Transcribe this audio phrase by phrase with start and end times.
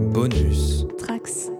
[0.00, 0.86] Bonus.
[0.96, 1.50] Trax.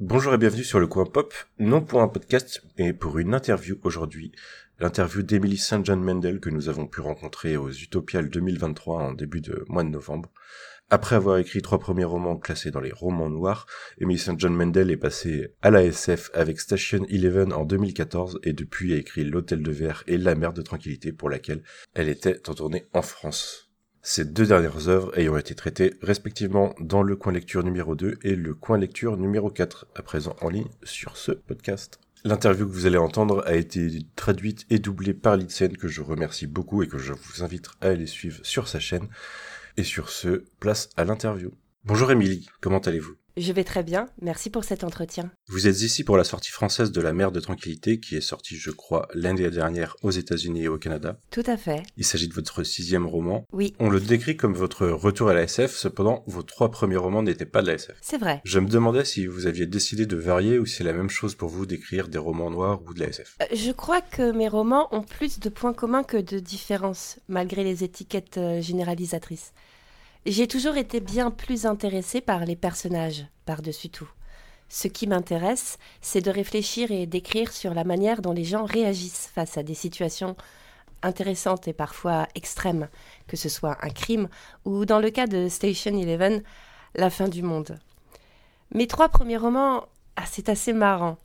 [0.00, 3.78] Bonjour et bienvenue sur le coin pop, non pour un podcast, mais pour une interview
[3.84, 4.32] aujourd'hui.
[4.80, 5.84] L'interview d'Emily St.
[5.84, 9.90] John Mendel que nous avons pu rencontrer aux Utopiales 2023 en début de mois de
[9.90, 10.32] novembre.
[10.90, 13.66] Après avoir écrit trois premiers romans classés dans les romans noirs,
[14.00, 14.40] Emily St.
[14.40, 18.96] John Mendel est passée à la SF avec Station Eleven en 2014 et depuis a
[18.96, 21.62] écrit L'Hôtel de Verre et La Mer de Tranquillité pour laquelle
[21.94, 23.69] elle était en tournée en France.
[24.02, 28.34] Ces deux dernières œuvres ayant été traitées respectivement dans le coin lecture numéro 2 et
[28.34, 32.00] le coin lecture numéro 4, à présent en ligne sur ce podcast.
[32.24, 36.46] L'interview que vous allez entendre a été traduite et doublée par Litsen que je remercie
[36.46, 39.08] beaucoup et que je vous invite à aller suivre sur sa chaîne.
[39.76, 41.52] Et sur ce, place à l'interview.
[41.84, 43.19] Bonjour Émilie, comment allez-vous?
[43.36, 45.30] Je vais très bien, merci pour cet entretien.
[45.48, 48.56] Vous êtes ici pour la sortie française de La mer de tranquillité qui est sortie,
[48.56, 51.18] je crois, l'année dernière aux États-Unis et au Canada.
[51.30, 51.82] Tout à fait.
[51.96, 53.46] Il s'agit de votre sixième roman.
[53.52, 57.22] Oui, On le décrit comme votre retour à la SF, cependant, vos trois premiers romans
[57.22, 57.96] n'étaient pas de la SF.
[58.00, 58.40] c'est vrai.
[58.44, 61.34] Je me demandais si vous aviez décidé de varier ou si c'est la même chose
[61.36, 63.36] pour vous d'écrire des romans noirs ou de la SF.
[63.42, 67.62] Euh, Je crois que mes romans ont plus de points communs que de différences, malgré
[67.64, 69.52] les étiquettes euh, généralisatrices.
[70.26, 74.10] J'ai toujours été bien plus intéressée par les personnages, par-dessus tout.
[74.68, 79.30] Ce qui m'intéresse, c'est de réfléchir et d'écrire sur la manière dont les gens réagissent
[79.34, 80.36] face à des situations
[81.02, 82.88] intéressantes et parfois extrêmes,
[83.28, 84.28] que ce soit un crime
[84.66, 86.42] ou, dans le cas de Station Eleven,
[86.94, 87.78] la fin du monde.
[88.74, 91.16] Mes trois premiers romans, ah, c'est assez marrant.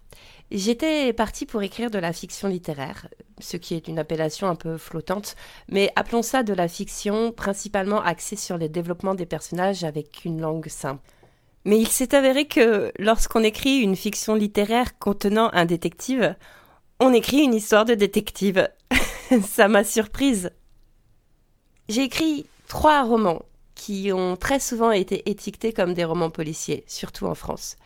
[0.52, 3.08] J'étais partie pour écrire de la fiction littéraire,
[3.40, 5.36] ce qui est une appellation un peu flottante,
[5.70, 10.40] mais appelons ça de la fiction principalement axée sur le développement des personnages avec une
[10.40, 11.02] langue simple.
[11.66, 16.36] Mais il s'est avéré que lorsqu'on écrit une fiction littéraire contenant un détective,
[17.00, 18.70] on écrit une histoire de détective.
[19.48, 20.52] ça m'a surprise.
[21.90, 23.42] J'ai écrit trois romans
[23.74, 27.78] qui ont très souvent été étiquetés comme des romans policiers, surtout en France.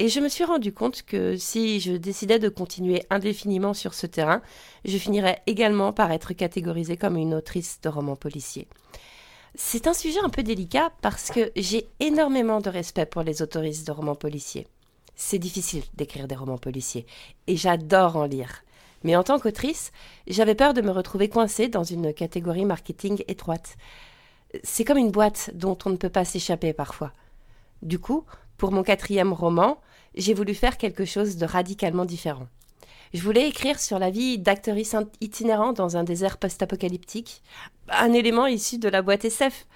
[0.00, 4.06] Et je me suis rendu compte que si je décidais de continuer indéfiniment sur ce
[4.06, 4.42] terrain,
[4.84, 8.68] je finirais également par être catégorisée comme une autrice de romans policiers.
[9.56, 13.88] C'est un sujet un peu délicat parce que j'ai énormément de respect pour les autoristes
[13.88, 14.68] de romans policiers.
[15.16, 17.06] C'est difficile d'écrire des romans policiers
[17.48, 18.62] et j'adore en lire.
[19.02, 19.90] Mais en tant qu'autrice,
[20.28, 23.76] j'avais peur de me retrouver coincée dans une catégorie marketing étroite.
[24.62, 27.12] C'est comme une boîte dont on ne peut pas s'échapper parfois.
[27.82, 28.24] Du coup,
[28.58, 29.80] pour mon quatrième roman,
[30.18, 32.48] j'ai voulu faire quelque chose de radicalement différent.
[33.14, 37.42] Je voulais écrire sur la vie d'actrice itinérant dans un désert post-apocalyptique,
[37.88, 39.66] un élément issu de la boîte SF.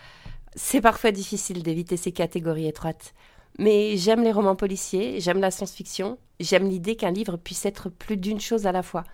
[0.55, 3.15] C'est parfois difficile d'éviter ces catégories étroites.
[3.59, 8.17] Mais j'aime les romans policiers, j'aime la science-fiction, j'aime l'idée qu'un livre puisse être plus
[8.17, 9.05] d'une chose à la fois.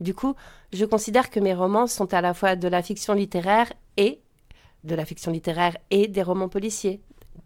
[0.00, 0.34] Du coup,
[0.72, 4.20] je considère que mes romans sont à la fois de la fiction littéraire et
[4.82, 7.00] de la fiction littéraire et des romans policiers.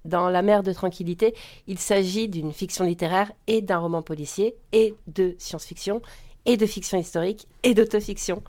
[0.04, 1.34] Dans La mer de tranquillité,
[1.66, 6.02] il s'agit d'une fiction littéraire et d'un roman policier, et de science-fiction,
[6.46, 8.42] et de fiction historique, et d'autofiction.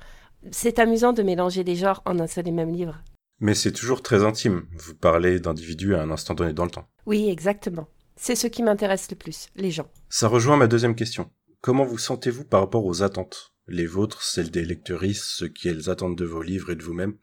[0.51, 3.01] C'est amusant de mélanger les genres en un seul et même livre.
[3.39, 4.67] Mais c'est toujours très intime.
[4.77, 6.87] Vous parlez d'individus à un instant donné dans le temps.
[7.05, 7.87] Oui, exactement.
[8.15, 9.89] C'est ce qui m'intéresse le plus, les gens.
[10.09, 11.31] Ça rejoint ma deuxième question.
[11.61, 13.53] Comment vous sentez-vous par rapport aux attentes?
[13.67, 17.15] Les vôtres, celles des lectrices, ce qu'elles attendent de vos livres et de vous-même?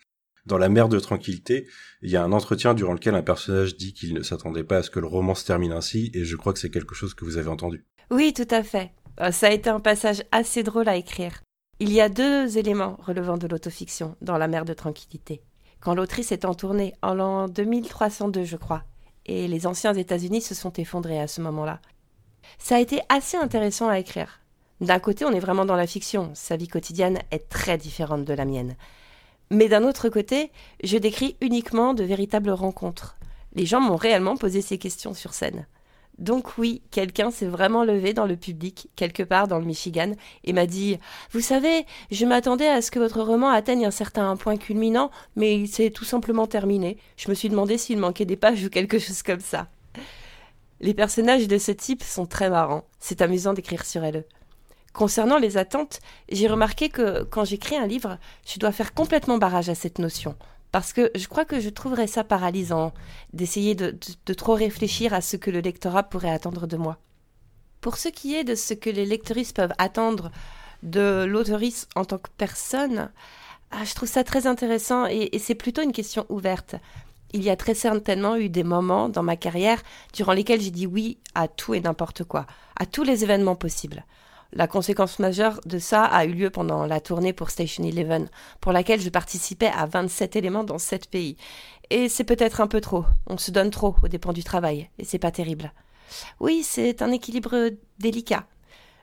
[0.47, 1.67] Dans La mer de tranquillité,
[2.03, 4.83] il y a un entretien durant lequel un personnage dit qu'il ne s'attendait pas à
[4.85, 7.25] ce que le roman se termine ainsi, et je crois que c'est quelque chose que
[7.25, 7.85] vous avez entendu.
[8.11, 8.93] Oui, tout à fait.
[9.21, 11.43] Euh, Ça a été un passage assez drôle à écrire.
[11.81, 15.43] Il y a deux éléments relevant de l'autofiction dans La mer de tranquillité.
[15.81, 18.85] Quand l'autrice est en tournée, en l'an 2302, je crois,
[19.27, 21.81] et les anciens États-Unis se sont effondrés à ce moment-là.
[22.59, 24.41] Ça a été assez intéressant à écrire.
[24.81, 28.35] D'un côté, on est vraiment dans la fiction, sa vie quotidienne est très différente de
[28.35, 28.77] la mienne.
[29.51, 30.51] Mais d'un autre côté,
[30.83, 33.17] je décris uniquement de véritables rencontres.
[33.55, 35.67] Les gens m'ont réellement posé ces questions sur scène.
[36.19, 40.13] Donc oui, quelqu'un s'est vraiment levé dans le public, quelque part dans le Michigan,
[40.45, 40.99] et m'a dit
[41.33, 45.55] Vous savez, je m'attendais à ce que votre roman atteigne un certain point culminant, mais
[45.57, 46.97] il s'est tout simplement terminé.
[47.19, 49.69] Je me suis demandé s'il manquait des pages ou quelque chose comme ça.
[50.81, 52.85] Les personnages de ce type sont très marrants.
[52.99, 54.25] C'est amusant d'écrire sur elles.
[54.97, 56.01] Concernant les attentes,
[56.31, 58.17] j'ai remarqué que quand j'écris un livre,
[58.47, 60.37] je dois faire complètement barrage à cette notion.
[60.73, 62.95] Parce que je crois que je trouverais ça paralysant,
[63.35, 63.95] d'essayer de,
[64.33, 66.97] trop réfléchir à ce que le lectorat pourrait attendre de moi.
[67.83, 70.31] Pour ce qui est de ce que les lectrices peuvent attendre
[70.83, 73.11] de l'autrice en tant que personne,
[73.73, 76.75] ah, je trouve ça très intéressant et c'est plutôt une question ouverte.
[77.35, 79.83] Il y a très certainement eu des moments dans ma carrière
[80.15, 82.47] durant lesquels j'ai dit oui à tout et n'importe quoi,
[82.77, 84.03] à tous les événements possibles.
[84.53, 88.29] La conséquence majeure de ça a eu lieu pendant la tournée pour Station Eleven,
[88.61, 91.37] pour laquelle je participais à 27 éléments dans 7 pays.
[91.91, 93.05] Et c'est peut-être un peu trop.
[93.27, 95.73] On se donne trop aux dépens du travail, et c'est pas terrible.
[96.41, 98.47] Oui, c'est un équilibre délicat.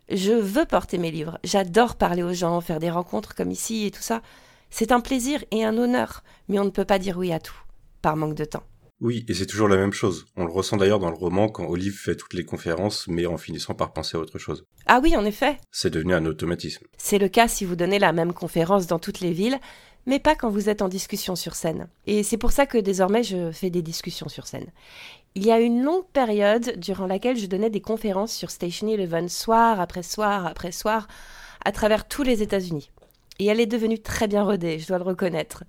[0.09, 1.39] Je veux porter mes livres.
[1.43, 4.21] J'adore parler aux gens, faire des rencontres comme ici et tout ça.
[4.69, 7.55] C'est un plaisir et un honneur, mais on ne peut pas dire oui à tout,
[8.01, 8.63] par manque de temps.
[9.01, 10.25] Oui, et c'est toujours la même chose.
[10.37, 13.37] On le ressent d'ailleurs dans le roman quand Olive fait toutes les conférences, mais en
[13.37, 14.65] finissant par penser à autre chose.
[14.85, 15.57] Ah oui, en effet.
[15.71, 16.85] C'est devenu un automatisme.
[16.97, 19.59] C'est le cas si vous donnez la même conférence dans toutes les villes,
[20.05, 21.87] mais pas quand vous êtes en discussion sur scène.
[22.07, 24.67] Et c'est pour ça que désormais je fais des discussions sur scène.
[25.35, 29.29] Il y a une longue période durant laquelle je donnais des conférences sur Station Eleven
[29.29, 31.07] soir après soir après soir
[31.65, 32.91] à travers tous les États-Unis.
[33.39, 35.63] Et elle est devenue très bien rodée, je dois le reconnaître.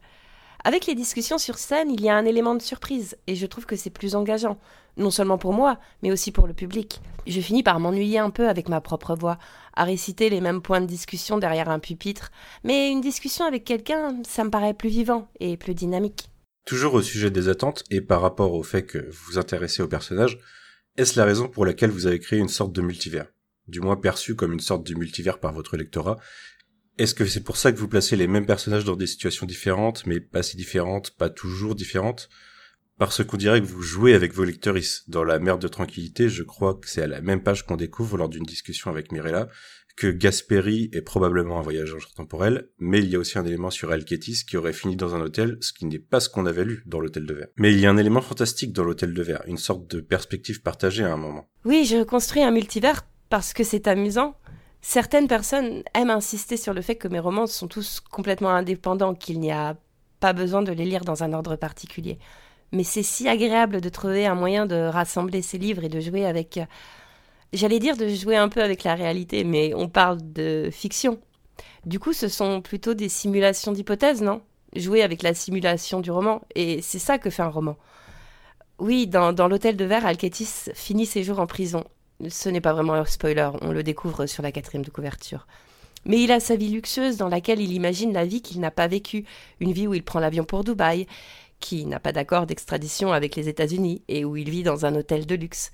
[0.67, 3.67] Avec les discussions sur scène, il y a un élément de surprise, et je trouve
[3.67, 4.59] que c'est plus engageant,
[4.97, 7.03] non seulement pour moi, mais aussi pour le public.
[7.27, 9.37] Je finis par m'ennuyer un peu avec ma propre voix,
[9.75, 12.31] à réciter les mêmes points de discussion derrière un pupitre,
[12.65, 16.31] mais une discussion avec quelqu'un, ça me paraît plus vivant et plus dynamique.
[16.65, 19.89] Toujours au sujet des attentes et par rapport au fait que vous vous intéressez au
[19.89, 20.39] personnage,
[20.97, 23.27] est-ce la raison pour laquelle vous avez créé une sorte de multivers?
[23.69, 26.17] Du moins perçu comme une sorte de multivers par votre lectorat.
[26.97, 30.07] Est-ce que c'est pour ça que vous placez les mêmes personnages dans des situations différentes,
[30.07, 32.29] mais pas si différentes, pas toujours différentes?
[32.99, 34.77] Parce qu'on dirait que vous jouez avec vos lecteurs
[35.09, 38.17] dans La Merde de Tranquillité, je crois que c'est à la même page qu'on découvre
[38.17, 39.49] lors d'une discussion avec Mirella,
[39.97, 43.91] que Gasperi est probablement un voyageur temporel, mais il y a aussi un élément sur
[43.91, 46.85] Alketis qui aurait fini dans un hôtel, ce qui n'est pas ce qu'on avait lu
[46.87, 47.49] dans l'hôtel de verre.
[47.57, 50.63] Mais il y a un élément fantastique dans l'hôtel de verre, une sorte de perspective
[50.63, 51.49] partagée à un moment.
[51.65, 54.37] Oui, je construis un multivers parce que c'est amusant.
[54.87, 59.41] Certaines personnes aiment insister sur le fait que mes romans sont tous complètement indépendants, qu'il
[59.41, 59.79] n'y a
[60.21, 62.19] pas besoin de les lire dans un ordre particulier.
[62.71, 66.27] Mais c'est si agréable de trouver un moyen de rassembler ces livres et de jouer
[66.27, 66.61] avec
[67.55, 71.19] J'allais dire de jouer un peu avec la réalité, mais on parle de fiction.
[71.87, 74.43] Du coup, ce sont plutôt des simulations d'hypothèses, non?
[74.77, 77.79] Jouer avec la simulation du roman, et c'est ça que fait un roman.
[78.79, 81.85] Oui, dans, l'hôtel de verre, Alketis finit ses jours en prison.
[82.29, 85.47] Ce n'est pas vraiment un spoiler, on le découvre sur la quatrième de couverture.
[86.05, 88.87] Mais il a sa vie luxueuse dans laquelle il imagine la vie qu'il n'a pas
[88.87, 89.25] vécue,
[89.61, 91.07] une vie où il prend l'avion pour Dubaï,
[91.61, 95.27] qui n'a pas d'accord d'extradition avec les États-Unis et où il vit dans un hôtel
[95.27, 95.73] de luxe.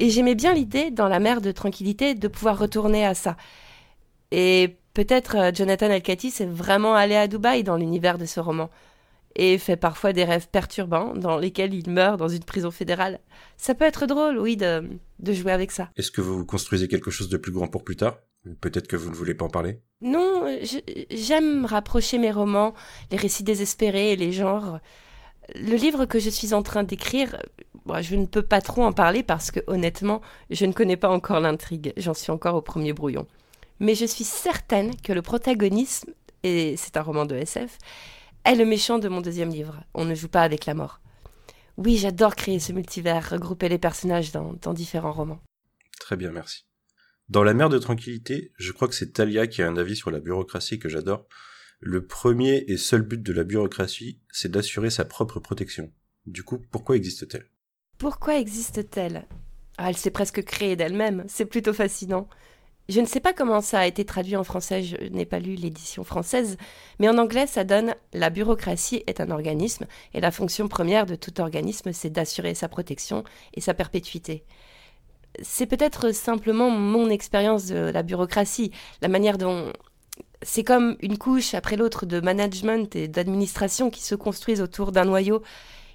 [0.00, 3.36] Et j'aimais bien l'idée, dans la mer de tranquillité, de pouvoir retourner à ça.
[4.30, 8.70] Et peut-être euh, Jonathan Alcati s'est vraiment allé à Dubaï dans l'univers de ce roman.
[9.40, 13.20] Et fait parfois des rêves perturbants dans lesquels il meurt dans une prison fédérale.
[13.56, 14.90] Ça peut être drôle, oui, de,
[15.20, 15.90] de jouer avec ça.
[15.96, 18.18] Est-ce que vous construisez quelque chose de plus grand pour plus tard?
[18.60, 19.80] Peut-être que vous ne voulez pas en parler?
[20.00, 20.44] Non,
[21.10, 22.74] j'aime rapprocher mes romans,
[23.10, 24.80] les récits désespérés et les genres.
[25.54, 27.40] Le livre que je suis en train d'écrire,
[28.00, 30.20] je ne peux pas trop en parler parce que honnêtement,
[30.50, 33.26] je ne connais pas encore l'intrigue, j'en suis encore au premier brouillon.
[33.80, 36.12] Mais je suis certaine que le protagonisme,
[36.42, 37.78] et c'est un roman de SF,
[38.52, 39.84] est le méchant de mon deuxième livre.
[39.94, 41.00] On ne joue pas avec la mort.
[41.76, 45.40] Oui, j'adore créer ce multivers, regrouper les personnages dans, dans différents romans.
[46.00, 46.64] Très bien, merci.
[47.28, 50.10] Dans La mer de tranquillité, je crois que c'est Talia qui a un avis sur
[50.10, 51.26] la bureaucratie que j'adore.
[51.80, 55.92] Le premier et seul but de la bureaucratie, c'est d'assurer sa propre protection.
[56.26, 57.48] Du coup, pourquoi existe-t-elle?
[57.98, 59.26] Pourquoi existe-t-elle?
[59.76, 62.28] Ah, Elle s'est presque créée d'elle-même, c'est plutôt fascinant.
[62.88, 65.56] Je ne sais pas comment ça a été traduit en français, je n'ai pas lu
[65.56, 66.56] l'édition française,
[66.98, 71.14] mais en anglais ça donne La bureaucratie est un organisme, et la fonction première de
[71.14, 74.42] tout organisme c'est d'assurer sa protection et sa perpétuité.
[75.42, 79.70] C'est peut-être simplement mon expérience de la bureaucratie, la manière dont
[80.40, 85.04] c'est comme une couche après l'autre de management et d'administration qui se construisent autour d'un
[85.04, 85.42] noyau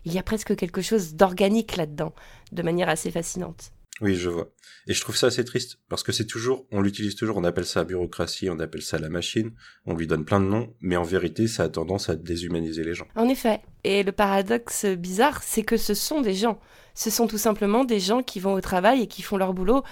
[0.06, 2.14] il y a presque quelque chose d'organique là-dedans,
[2.52, 3.73] de manière assez fascinante.
[4.02, 4.50] Oui, je vois.
[4.88, 7.66] Et je trouve ça assez triste, parce que c'est toujours, on l'utilise toujours, on appelle
[7.66, 9.52] ça bureaucratie, on appelle ça la machine,
[9.86, 12.94] on lui donne plein de noms, mais en vérité, ça a tendance à déshumaniser les
[12.94, 13.08] gens.
[13.16, 13.62] En effet.
[13.84, 16.60] Et le paradoxe bizarre, c'est que ce sont des gens.
[16.96, 19.84] Ce sont tout simplement des gens qui vont au travail et qui font leur boulot,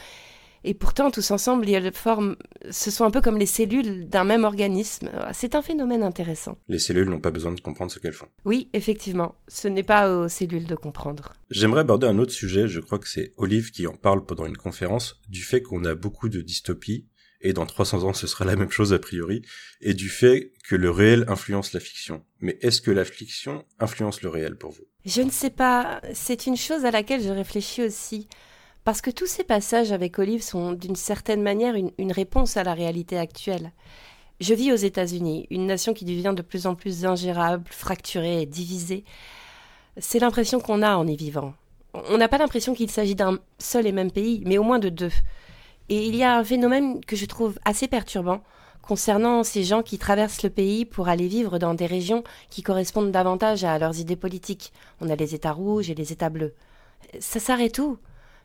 [0.64, 2.36] et pourtant, tous ensemble, ils forment,
[2.70, 5.10] ce sont un peu comme les cellules d'un même organisme.
[5.34, 6.58] C'est un phénomène intéressant.
[6.68, 8.28] Les cellules n'ont pas besoin de comprendre ce qu'elles font.
[8.46, 9.36] Oui, effectivement.
[9.48, 11.34] Ce n'est pas aux cellules de comprendre.
[11.50, 14.58] J'aimerais aborder un autre sujet, je crois que c'est Olive qui en parle pendant une
[14.58, 17.08] conférence, du fait qu'on a beaucoup de dystopies,
[17.42, 19.42] et dans 300 ans ce sera la même chose a priori,
[19.82, 22.24] et du fait que le réel influence la fiction.
[22.40, 24.84] Mais est-ce que la fiction influence le réel pour vous?
[25.06, 26.02] Je ne sais pas.
[26.14, 28.28] C'est une chose à laquelle je réfléchis aussi.
[28.84, 32.74] Parce que tous ces passages avec Olive sont d'une certaine manière une, réponse à la
[32.74, 33.72] réalité actuelle.
[34.40, 38.46] Je vis aux États-Unis, une nation qui devient de plus en plus ingérable, fracturée et
[38.48, 39.04] divisée.
[39.98, 41.54] C'est l'impression qu'on a en y vivant.
[41.94, 44.90] On n'a pas l'impression qu'il s'agit d'un seul et même pays, mais au moins de
[44.90, 45.12] deux.
[45.90, 48.42] Et il y a un phénomène que je trouve assez perturbant
[48.82, 53.12] concernant ces gens qui traversent le pays pour aller vivre dans des régions qui correspondent
[53.12, 54.74] davantage à leurs idées politiques.
[55.02, 56.56] On a les États rouges et les États bleus.
[57.20, 58.00] Ça s'arrête où?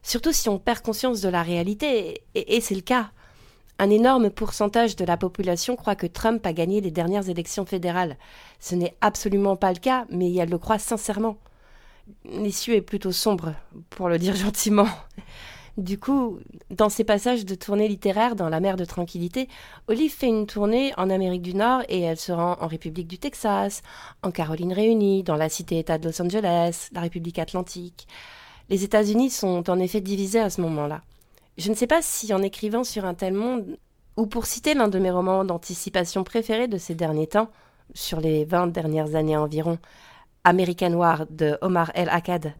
[0.07, 3.11] Surtout si on perd conscience de la réalité, et, c'est le cas.
[3.81, 8.17] Un énorme pourcentage de la population croit que Trump a gagné les dernières élections fédérales.
[8.61, 11.39] Ce n'est absolument pas le cas, mais elle le croit sincèrement.
[12.25, 13.55] L'issue est plutôt sombre,
[13.91, 14.87] pour le dire gentiment.
[15.77, 16.39] Du coup,
[16.71, 19.49] dans ses passages de tournée littéraire dans la mer de tranquillité,
[19.89, 23.19] Olive fait une tournée en Amérique du Nord et elle se rend en République du
[23.19, 23.83] Texas,
[24.23, 28.07] en Caroline réunie, dans la cité-État de Los Angeles, la République atlantique.
[28.69, 31.03] Les États-Unis sont en effet divisés à ce moment-là.
[31.57, 33.79] Je ne sais pas si en écrivant sur un tel monde,
[34.17, 37.51] ou pour citer l'un de mes romans d'anticipation préférés de ces derniers temps,
[37.95, 39.79] sur les vingt dernières années environ,
[40.45, 42.55] American War de Omar El Akkad,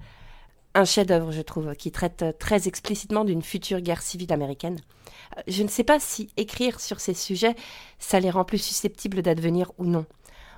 [0.75, 4.79] un chef-d'œuvre, je trouve, qui traite très explicitement d'une future guerre civile américaine.
[5.49, 7.57] Je ne sais pas si écrire sur ces sujets,
[7.99, 10.05] ça les rend plus susceptibles d'advenir ou non.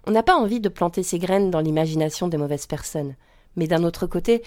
[0.07, 3.15] On n'a pas envie de planter ces graines dans l'imagination des mauvaises personnes.
[3.57, 4.43] Mais d'un autre côté,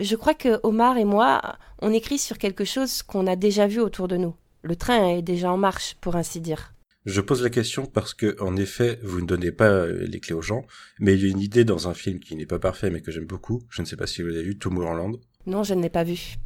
[0.00, 3.80] je crois que Omar et moi, on écrit sur quelque chose qu'on a déjà vu
[3.80, 4.34] autour de nous.
[4.62, 6.74] Le train est déjà en marche, pour ainsi dire.
[7.06, 10.34] Je pose la question parce que, en effet, vous ne donnez pas euh, les clés
[10.34, 10.66] aux gens,
[11.00, 13.10] mais il y a une idée dans un film qui n'est pas parfait mais que
[13.10, 13.62] j'aime beaucoup.
[13.70, 15.18] Je ne sais pas si vous l'avez vu, Tomorrowland.
[15.46, 16.36] Non, je ne l'ai pas vu.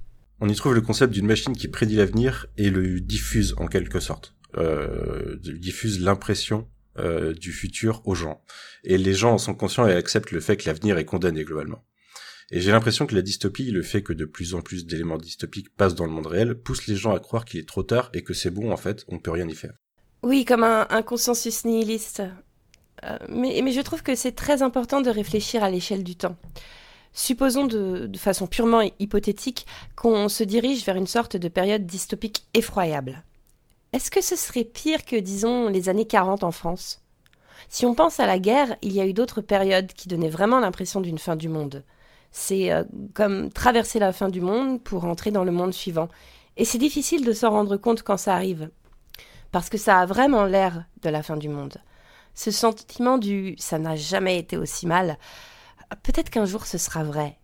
[0.40, 4.00] On y trouve le concept d'une machine qui prédit l'avenir et le diffuse en quelque
[4.00, 4.35] sorte.
[4.56, 6.68] Euh, diffuse l'impression
[6.99, 8.42] euh, du futur aux gens.
[8.85, 11.82] Et les gens en sont conscients et acceptent le fait que l'avenir est condamné globalement.
[12.50, 15.75] Et j'ai l'impression que la dystopie, le fait que de plus en plus d'éléments dystopiques
[15.75, 18.22] passent dans le monde réel, pousse les gens à croire qu'il est trop tard et
[18.22, 19.75] que c'est bon en fait, on peut rien y faire.
[20.22, 22.22] Oui, comme un, consensus nihiliste.
[23.04, 26.37] Euh, mais, je trouve que c'est très important de réfléchir à l'échelle du temps.
[27.12, 32.46] Supposons de, de façon purement hypothétique qu'on se dirige vers une sorte de période dystopique
[32.54, 33.25] effroyable.
[33.92, 37.02] Est-ce que ce serait pire que, disons, les années 40 en France?
[37.68, 40.61] Si on pense à la guerre, il y a eu d'autres périodes qui donnaient vraiment
[40.61, 41.84] l'impression d'une fin du monde.
[42.32, 42.84] C'est euh,
[43.14, 46.08] comme traverser la fin du monde pour entrer dans le monde suivant.
[46.56, 48.70] Et c'est difficile de s'en rendre compte quand ça arrive
[49.52, 51.76] parce que ça a vraiment l'air de la fin du monde.
[52.34, 55.18] Ce sentiment du ça n'a jamais été aussi mal,
[56.02, 57.38] peut-être qu'un jour ce sera vrai.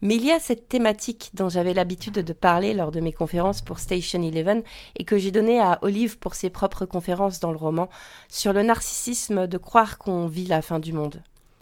[0.00, 3.62] Mais il y a cette thématique dont j'avais l'habitude de parler lors de mes conférences
[3.62, 4.62] pour Station Eleven
[4.94, 7.88] et que j'ai donnée à Olive pour ses propres conférences dans le roman,
[8.28, 11.20] sur le narcissisme de croire qu'on vit la fin du monde.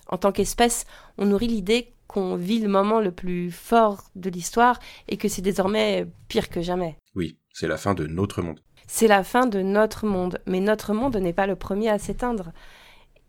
[0.08, 0.84] En tant qu'espèce,
[1.16, 5.42] on nourrit l'idée qu'on vit le moment le plus fort de l'histoire et que c'est
[5.42, 6.96] désormais pire que jamais.
[7.14, 8.60] Oui, c'est la fin de notre monde.
[8.86, 12.52] C'est la fin de notre monde, mais notre monde n'est pas le premier à s'éteindre.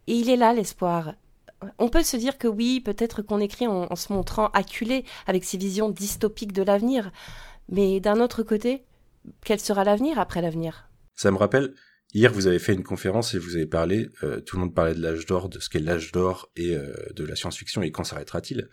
[0.06, 1.14] Et il est là l'espoir.
[1.80, 5.58] On peut se dire que oui, peut-être qu'on écrit en, se montrant acculé avec ses
[5.58, 7.12] visions dystopiques de l'avenir,
[7.70, 8.84] mais d'un autre côté,
[9.44, 10.88] quel sera l'avenir après l'avenir?
[11.16, 11.74] Ça me rappelle,
[12.14, 14.96] hier vous avez fait une conférence et vous avez parlé, euh, tout le monde parlait
[14.96, 18.04] de l'âge d'or, de ce qu'est l'âge d'or et euh, de la science-fiction et quand
[18.04, 18.70] s'arrêtera-t-il?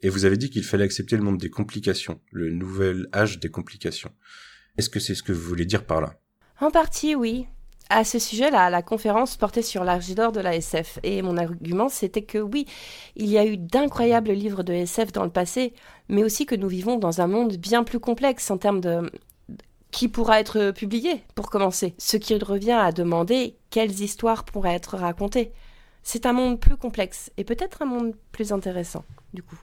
[0.00, 3.50] Et vous avez dit qu'il fallait accepter le monde des complications, le nouvel âge des
[3.50, 4.12] complications.
[4.76, 6.14] Est-ce que c'est ce que vous voulez dire par là?
[6.60, 7.46] En partie, oui.
[7.90, 11.88] À ce sujet-là, la conférence portait sur l'âge d'or de la SF, et mon argument
[11.88, 12.66] c'était que oui,
[13.16, 15.72] il y a eu d'incroyables livres de SF dans le passé,
[16.10, 19.10] mais aussi que nous vivons dans un monde bien plus complexe en termes de
[19.90, 21.94] qui pourra être publié, pour commencer.
[21.98, 25.52] Ce qui revient à demander quelles histoires pourraient être racontées.
[26.02, 29.58] C'est un monde plus complexe, et peut-être un monde plus intéressant, du coup.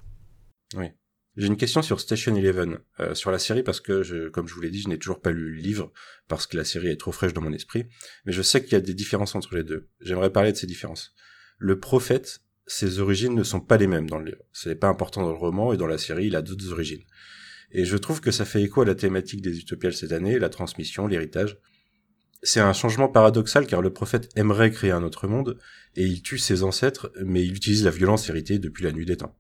[0.76, 0.92] Oui.
[1.38, 4.62] J'ai une question sur Station Eleven, euh, sur la série parce que, comme je vous
[4.62, 5.92] l'ai dit, je n'ai toujours pas lu le livre
[6.30, 7.86] parce que la série est trop fraîche dans mon esprit.
[8.26, 9.90] Mais je sais qu'il y a des différences entre les deux.
[10.00, 11.14] J'aimerais parler de ces différences.
[11.58, 14.44] Le prophète, ses origines ne sont pas les mêmes dans le livre.
[14.54, 17.04] Ce n'est pas important dans le roman et dans la série, il a d'autres origines.
[17.72, 20.50] Et je trouve que ça fait écho à la thématique des Utopiales cette année, la
[20.50, 21.58] transmission, l'héritage.
[22.44, 25.58] C'est un changement paradoxal car le prophète aimerait créer un autre monde
[25.96, 29.18] et il tue ses ancêtres, mais il utilise la violence héritée depuis la nuit des
[29.18, 29.36] temps.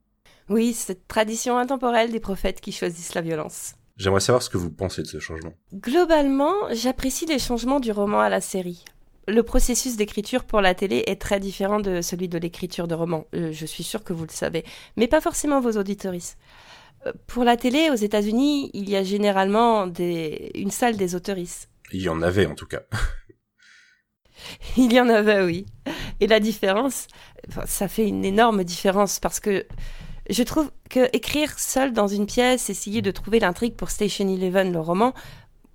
[0.49, 3.73] Oui, cette tradition intemporelle des prophètes qui choisissent la violence.
[3.97, 5.53] J'aimerais savoir ce que vous pensez de ce changement.
[5.73, 8.83] Globalement, j'apprécie les changements du roman à la série.
[9.27, 13.25] Le processus d'écriture pour la télé est très différent de celui de l'écriture de roman.
[13.33, 14.63] Euh, je suis sûre que vous le savez,
[14.97, 16.37] mais pas forcément vos auditoristes.
[17.27, 20.51] Pour la télé, aux États-Unis, il y a généralement des...
[20.55, 21.69] une salle des autoristes.
[21.91, 22.81] Il y en avait en tout cas.
[24.77, 25.65] il y en avait, oui.
[26.19, 27.07] Et la différence,
[27.65, 29.65] ça fait une énorme différence parce que
[30.29, 34.71] je trouve que écrire seul dans une pièce, essayer de trouver l'intrigue pour Station Eleven,
[34.73, 35.13] le roman,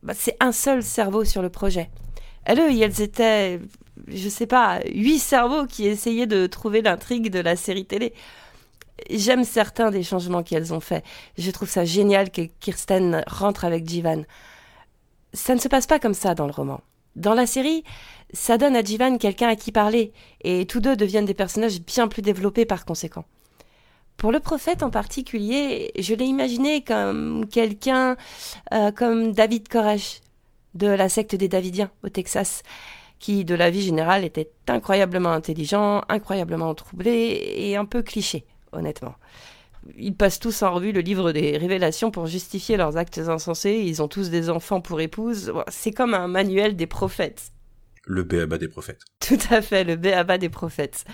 [0.03, 1.91] bah, c'est un seul cerveau sur le projet.
[2.45, 3.61] Elles, elles étaient,
[4.09, 8.15] je sais pas, huit cerveaux qui essayaient de trouver l'intrigue de la série télé.
[9.09, 11.05] J'aime certains des changements qu'elles ont faits.
[11.39, 14.23] Je trouve ça génial que Kirsten rentre avec Jivan.
[15.33, 16.81] Ça ne se passe pas comme ça dans le roman.
[17.17, 17.85] Dans la série,
[18.33, 22.09] ça donne à Jivan quelqu'un à qui parler, et tous deux deviennent des personnages bien
[22.09, 23.25] plus développés par conséquent.
[24.17, 28.17] Pour le prophète en particulier, je l'ai imaginé comme quelqu'un
[28.73, 30.21] euh, comme David Koresh,
[30.75, 32.63] de la secte des Davidiens au Texas,
[33.19, 39.15] qui, de la vie générale, était incroyablement intelligent, incroyablement troublé et un peu cliché, honnêtement.
[39.97, 44.03] Ils passent tous en revue le livre des révélations pour justifier leurs actes insensés, ils
[44.03, 47.53] ont tous des enfants pour épouses, c'est comme un manuel des prophètes.
[48.05, 49.01] Le béaba des prophètes.
[49.21, 51.05] Tout à fait, le béaba des prophètes.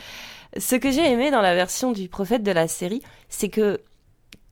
[0.56, 3.80] Ce que j'ai aimé dans la version du prophète de la série, c'est que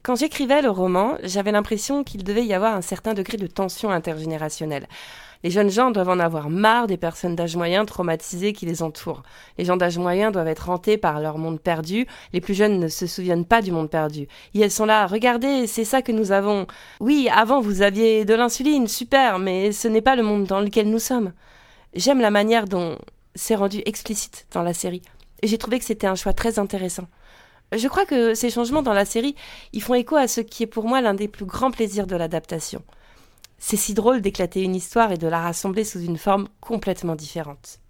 [0.02, 3.90] quand j'écrivais le roman, j'avais l'impression qu'il devait y avoir un certain degré de tension
[3.90, 4.86] intergénérationnelle.
[5.44, 9.22] Les jeunes gens doivent en avoir marre des personnes d'âge moyen traumatisées qui les entourent.
[9.58, 12.06] Les gens d'âge moyen doivent être hantés par leur monde perdu.
[12.32, 14.26] Les plus jeunes ne se souviennent pas du monde perdu.
[14.54, 16.66] Et elles sont là, regardez, c'est ça que nous avons.
[16.98, 20.88] Oui, avant vous aviez de l'insuline, super, mais ce n'est pas le monde dans lequel
[20.88, 21.34] nous sommes.
[21.92, 22.96] J'aime la manière dont
[23.34, 25.02] c'est rendu explicite dans la série.
[25.42, 27.06] J'ai trouvé que c'était un choix très intéressant.
[27.76, 29.34] Je crois que ces changements dans la série,
[29.74, 32.16] ils font écho à ce qui est pour moi l'un des plus grands plaisirs de
[32.16, 32.82] l'adaptation.
[33.58, 37.80] C'est si drôle d'éclater une histoire et de la rassembler sous une forme complètement différente.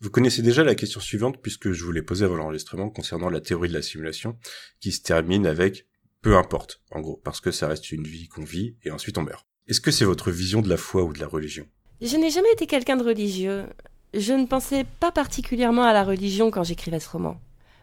[0.00, 3.40] Vous connaissez déjà la question suivante puisque je vous l'ai posée avant l'enregistrement concernant la
[3.40, 4.36] théorie de la simulation
[4.80, 5.86] qui se termine avec
[6.22, 9.22] peu importe, en gros, parce que ça reste une vie qu'on vit et ensuite on
[9.22, 9.46] meurt.
[9.66, 11.66] Est-ce que c'est votre vision de la foi ou de la religion?
[12.00, 13.66] Je n'ai jamais été quelqu'un de religieux.
[14.14, 17.40] Je ne pensais pas particulièrement à la religion quand j'écrivais ce roman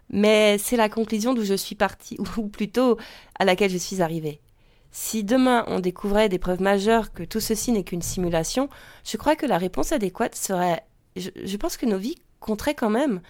[0.09, 2.97] mais c'est la conclusion d'où je suis partie, ou plutôt
[3.37, 4.41] à laquelle je suis arrivée.
[4.91, 8.69] Si demain on découvrait des preuves majeures que tout ceci n'est qu'une simulation,
[9.03, 10.83] je crois que la réponse adéquate serait
[11.15, 13.21] je, pense que nos vies compteraient quand même.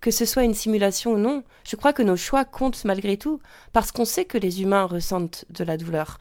[0.00, 3.40] Que ce soit une simulation ou non, je crois que nos choix comptent malgré tout,
[3.72, 6.18] parce qu'on sait que les humains ressentent de la douleur.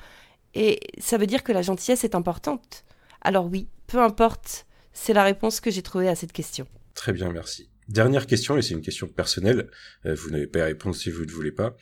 [0.53, 2.85] Et ça veut dire que la gentillesse est importante.
[3.21, 6.65] Alors oui, peu importe, c'est la réponse que j'ai trouvée à cette question.
[6.93, 7.69] Très bien, merci.
[7.89, 9.69] Dernière question, et c'est une question personnelle,
[10.05, 11.75] euh, vous n'avez pas à répondre si vous ne voulez pas.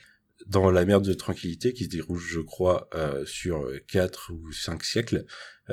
[0.46, 4.84] Dans la mer de tranquillité, qui se déroule, je crois, euh, sur quatre ou cinq
[4.84, 5.24] siècles,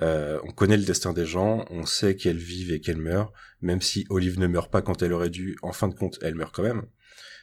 [0.02, 3.82] euh, on connaît le destin des gens, on sait qu'elles vivent et qu'elles meurent, même
[3.82, 6.54] si Olive ne meurt pas quand elle aurait dû, en fin de compte, elle meurt
[6.54, 6.86] quand même.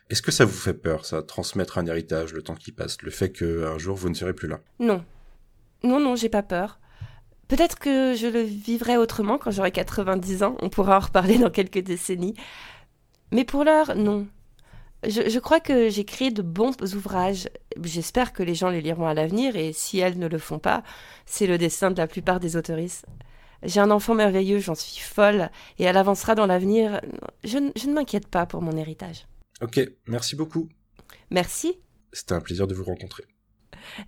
[0.08, 3.10] Est-ce que ça vous fait peur, ça, transmettre un héritage, le temps qui passe, le
[3.10, 4.60] fait qu'un jour vous ne serez plus là?
[4.78, 5.04] Non.
[5.82, 6.78] Non, non, j'ai pas peur.
[7.48, 11.50] Peut-être que je le vivrai autrement quand j'aurai 90 ans, on pourra en reparler dans
[11.50, 12.34] quelques décennies.
[13.32, 14.28] Mais pour l'heure, non.
[15.06, 17.48] Je, crois que j'ai créé de bons ouvrages.
[17.82, 20.82] J'espère que les gens les liront à l'avenir et si elles ne le font pas,
[21.26, 23.06] c'est le destin de la plupart des autoristes.
[23.62, 27.00] J'ai un enfant merveilleux, j'en suis folle, et elle avancera dans l'avenir.
[27.44, 29.26] Je, je ne m'inquiète pas pour mon héritage.
[29.62, 30.68] Ok, merci beaucoup.
[31.30, 31.78] Merci.
[32.12, 33.24] C'était un plaisir de vous rencontrer.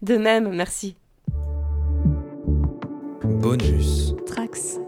[0.02, 0.96] De même, merci.
[3.24, 4.14] Bonus.
[4.26, 4.78] Trax.